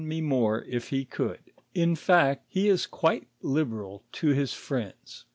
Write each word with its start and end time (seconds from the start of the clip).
me 0.03 0.19
more, 0.19 0.63
if 0.67 0.87
he 0.89 1.05
could. 1.05 1.41
In 1.75 1.95
fact, 1.95 2.45
he 2.49 2.67
is 2.67 2.87
quite 2.87 3.27
liberal 3.43 4.03
to 4.13 4.29
his 4.29 4.51
friends. 4.51 5.25